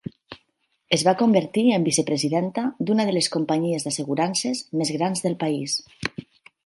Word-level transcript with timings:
Es 0.95 1.01
va 1.07 1.13
convertir 1.19 1.65
en 1.75 1.85
vicepresidenta 1.89 2.63
d'una 2.87 3.05
de 3.09 3.13
les 3.19 3.29
companyies 3.37 3.85
d'assegurances 3.89 4.63
més 4.81 4.95
grans 4.97 5.23
del 5.27 5.39
país. 5.45 5.79